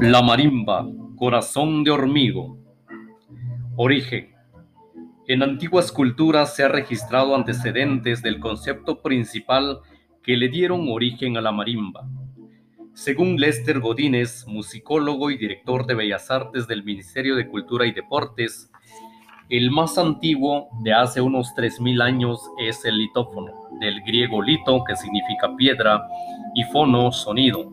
La 0.00 0.22
marimba, 0.22 0.86
corazón 1.16 1.84
de 1.84 1.90
hormigo. 1.90 2.58
Origen. 3.76 4.34
En 5.26 5.42
antiguas 5.42 5.90
culturas 5.90 6.54
se 6.54 6.62
ha 6.62 6.68
registrado 6.68 7.34
antecedentes 7.34 8.22
del 8.22 8.38
concepto 8.40 9.00
principal 9.00 9.80
que 10.22 10.36
le 10.36 10.48
dieron 10.48 10.88
origen 10.88 11.36
a 11.36 11.40
la 11.40 11.52
marimba. 11.52 12.08
Según 12.92 13.36
Lester 13.36 13.80
Godínez, 13.80 14.46
musicólogo 14.46 15.30
y 15.30 15.38
director 15.38 15.86
de 15.86 15.94
Bellas 15.94 16.30
Artes 16.30 16.68
del 16.68 16.84
Ministerio 16.84 17.34
de 17.34 17.48
Cultura 17.48 17.86
y 17.86 17.92
Deportes, 17.92 18.70
el 19.50 19.70
más 19.70 19.98
antiguo 19.98 20.68
de 20.80 20.92
hace 20.92 21.20
unos 21.20 21.54
3.000 21.54 22.02
años 22.02 22.40
es 22.58 22.84
el 22.84 22.96
litófono, 22.96 23.52
del 23.80 24.00
griego 24.02 24.42
lito, 24.42 24.82
que 24.84 24.96
significa 24.96 25.54
piedra, 25.56 26.06
y 26.54 26.62
fono, 26.64 27.12
sonido, 27.12 27.70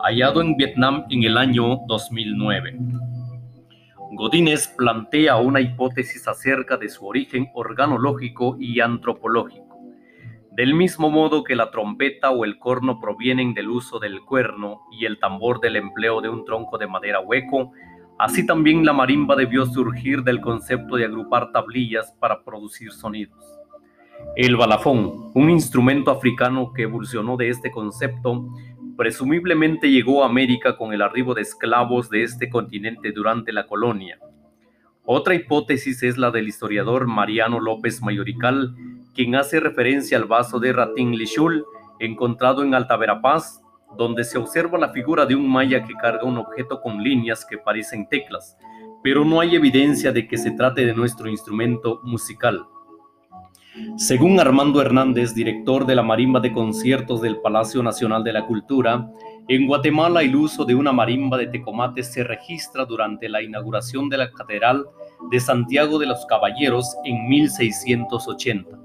hallado 0.00 0.42
en 0.42 0.56
Vietnam 0.56 1.04
en 1.08 1.22
el 1.22 1.38
año 1.38 1.78
2009. 1.86 2.76
Godínez 4.12 4.68
plantea 4.76 5.36
una 5.36 5.60
hipótesis 5.60 6.28
acerca 6.28 6.76
de 6.76 6.88
su 6.88 7.06
origen 7.06 7.48
organológico 7.54 8.56
y 8.60 8.80
antropológico. 8.80 9.64
Del 10.52 10.74
mismo 10.74 11.10
modo 11.10 11.42
que 11.42 11.56
la 11.56 11.70
trompeta 11.70 12.30
o 12.30 12.44
el 12.44 12.58
corno 12.58 13.00
provienen 13.00 13.54
del 13.54 13.70
uso 13.70 13.98
del 13.98 14.20
cuerno 14.20 14.82
y 14.92 15.04
el 15.04 15.18
tambor 15.18 15.60
del 15.60 15.76
empleo 15.76 16.20
de 16.20 16.28
un 16.28 16.44
tronco 16.44 16.78
de 16.78 16.86
madera 16.86 17.18
hueco, 17.20 17.72
así 18.18 18.46
también 18.46 18.84
la 18.84 18.92
marimba 18.92 19.36
debió 19.36 19.66
surgir 19.66 20.22
del 20.22 20.40
concepto 20.40 20.96
de 20.96 21.04
agrupar 21.04 21.52
tablillas 21.52 22.12
para 22.20 22.42
producir 22.42 22.92
sonidos. 22.92 23.44
El 24.36 24.56
balafón, 24.56 25.30
un 25.34 25.50
instrumento 25.50 26.10
africano 26.10 26.72
que 26.72 26.82
evolucionó 26.82 27.36
de 27.36 27.48
este 27.48 27.70
concepto, 27.70 28.48
presumiblemente 28.96 29.90
llegó 29.90 30.22
a 30.22 30.26
América 30.26 30.76
con 30.76 30.92
el 30.92 31.02
arribo 31.02 31.34
de 31.34 31.42
esclavos 31.42 32.10
de 32.10 32.22
este 32.22 32.48
continente 32.48 33.12
durante 33.12 33.52
la 33.52 33.66
colonia. 33.66 34.18
Otra 35.04 35.34
hipótesis 35.34 36.02
es 36.02 36.16
la 36.16 36.30
del 36.30 36.48
historiador 36.48 37.06
Mariano 37.06 37.60
López 37.60 38.00
Mayorical, 38.02 38.74
quien 39.14 39.34
hace 39.34 39.60
referencia 39.60 40.16
al 40.16 40.24
vaso 40.24 40.58
de 40.58 40.72
Ratín 40.72 41.16
Lichul 41.16 41.64
encontrado 42.00 42.62
en 42.62 42.74
Alta 42.74 42.96
Verapaz, 42.96 43.62
donde 43.96 44.24
se 44.24 44.38
observa 44.38 44.78
la 44.78 44.90
figura 44.90 45.26
de 45.26 45.34
un 45.34 45.48
maya 45.48 45.84
que 45.84 45.94
carga 45.94 46.24
un 46.24 46.38
objeto 46.38 46.80
con 46.80 47.02
líneas 47.02 47.44
que 47.44 47.58
parecen 47.58 48.08
teclas, 48.08 48.56
pero 49.02 49.24
no 49.24 49.40
hay 49.40 49.54
evidencia 49.54 50.12
de 50.12 50.26
que 50.26 50.38
se 50.38 50.52
trate 50.52 50.86
de 50.86 50.94
nuestro 50.94 51.28
instrumento 51.28 52.00
musical. 52.04 52.66
Según 53.96 54.38
Armando 54.38 54.80
Hernández, 54.80 55.34
director 55.34 55.84
de 55.84 55.96
la 55.96 56.02
marimba 56.02 56.38
de 56.38 56.52
conciertos 56.52 57.20
del 57.20 57.38
Palacio 57.38 57.82
Nacional 57.82 58.22
de 58.22 58.32
la 58.32 58.46
Cultura, 58.46 59.10
en 59.48 59.66
Guatemala 59.66 60.22
el 60.22 60.36
uso 60.36 60.64
de 60.64 60.76
una 60.76 60.92
marimba 60.92 61.36
de 61.36 61.48
tecomate 61.48 62.04
se 62.04 62.22
registra 62.22 62.84
durante 62.84 63.28
la 63.28 63.42
inauguración 63.42 64.08
de 64.08 64.18
la 64.18 64.30
Catedral 64.30 64.86
de 65.30 65.40
Santiago 65.40 65.98
de 65.98 66.06
los 66.06 66.24
Caballeros 66.26 66.96
en 67.04 67.28
1680. 67.28 68.83